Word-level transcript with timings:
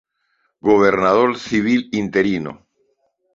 Gobernador 0.69 1.37
Civil 1.41 1.81
interino. 2.01 2.53